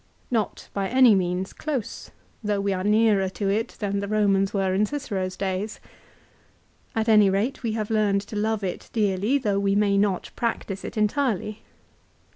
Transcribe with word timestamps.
Not 0.31 0.67
by 0.73 0.89
any 0.89 1.13
means 1.13 1.53
close, 1.53 2.09
though 2.43 2.59
we 2.59 2.73
are 2.73 2.83
nearer 2.83 3.29
to 3.29 3.49
it 3.51 3.75
than 3.77 3.99
the 3.99 4.07
Eomans 4.07 4.51
were 4.51 4.73
in 4.73 4.87
Cicero's 4.87 5.37
days. 5.37 5.79
At 6.95 7.07
any 7.07 7.29
rate 7.29 7.61
we 7.61 7.73
have 7.73 7.91
learned 7.91 8.21
to 8.21 8.35
love 8.35 8.63
it 8.63 8.89
dearly, 8.93 9.37
though 9.37 9.59
we 9.59 9.75
may 9.75 9.99
not 9.99 10.31
practise 10.35 10.83
it 10.83 10.97
entirely. 10.97 11.61